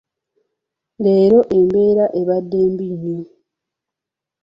[1.03, 3.23] Leero embeera abadde mbi nnyo.